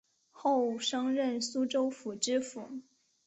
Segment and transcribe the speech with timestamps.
[0.31, 2.67] 后升任苏州府知府